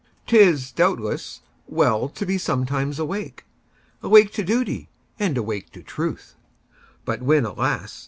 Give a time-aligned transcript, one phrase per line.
[0.25, 4.89] 'T is, doubtless, well to be sometimes awake,—Awake to duty,
[5.19, 7.99] and awake to truth,—But when, alas!